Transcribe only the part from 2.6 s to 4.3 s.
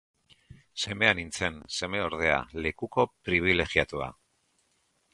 lekuko pribilegiatua.